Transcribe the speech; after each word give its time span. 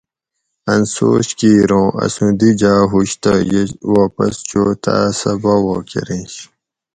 اۤن 0.71 0.81
سوچ 0.93 1.27
کِیر 1.39 1.69
اُوں 1.77 1.87
اسوُں 2.03 2.31
دی 2.39 2.49
جاۤ 2.59 2.81
ہُوش 2.89 3.09
تہ 3.21 3.33
یہ 3.49 3.63
واپس 3.93 4.33
چو 4.49 4.63
تاۤس 4.83 5.13
سہۤ 5.19 5.33
باوہ 5.41 5.77
کۤرینش 5.89 6.33